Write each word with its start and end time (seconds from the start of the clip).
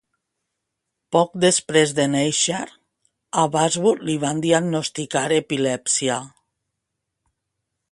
Poc 1.15 1.35
després 1.43 1.93
de 1.99 2.07
néixer, 2.13 2.63
a 3.43 3.45
Washburn 3.57 4.09
li 4.09 4.17
van 4.25 4.43
diagnosticar 4.47 5.25
epilèpsia. 5.39 6.19